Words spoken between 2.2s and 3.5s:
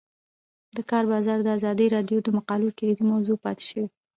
د مقالو کلیدي موضوع